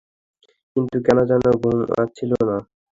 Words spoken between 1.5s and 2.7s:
ঘুম আসছিলনা।